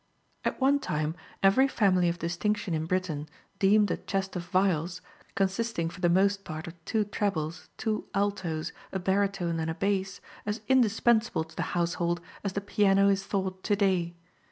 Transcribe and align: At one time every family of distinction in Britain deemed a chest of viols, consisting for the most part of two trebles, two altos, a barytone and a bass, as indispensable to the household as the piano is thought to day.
At 0.43 0.59
one 0.59 0.79
time 0.79 1.13
every 1.43 1.67
family 1.67 2.09
of 2.09 2.17
distinction 2.17 2.73
in 2.73 2.87
Britain 2.87 3.29
deemed 3.59 3.91
a 3.91 3.97
chest 3.97 4.35
of 4.35 4.45
viols, 4.45 4.99
consisting 5.35 5.91
for 5.91 6.01
the 6.01 6.09
most 6.09 6.43
part 6.43 6.65
of 6.65 6.73
two 6.85 7.03
trebles, 7.03 7.69
two 7.77 8.07
altos, 8.15 8.71
a 8.91 8.97
barytone 8.99 9.59
and 9.59 9.69
a 9.69 9.75
bass, 9.75 10.19
as 10.43 10.61
indispensable 10.67 11.43
to 11.43 11.55
the 11.55 11.77
household 11.77 12.19
as 12.43 12.53
the 12.53 12.61
piano 12.61 13.09
is 13.09 13.23
thought 13.27 13.61
to 13.61 13.75
day. 13.75 14.15